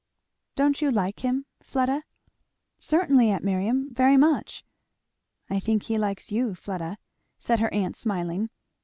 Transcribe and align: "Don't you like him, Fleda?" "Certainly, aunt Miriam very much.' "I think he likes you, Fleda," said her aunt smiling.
"Don't 0.55 0.81
you 0.81 0.89
like 0.89 1.19
him, 1.23 1.45
Fleda?" 1.61 2.01
"Certainly, 2.79 3.29
aunt 3.29 3.43
Miriam 3.43 3.93
very 3.93 4.17
much.' 4.17 4.63
"I 5.47 5.59
think 5.59 5.83
he 5.83 5.99
likes 5.99 6.31
you, 6.31 6.55
Fleda," 6.55 6.97
said 7.37 7.59
her 7.59 7.71
aunt 7.71 7.95
smiling. 7.95 8.49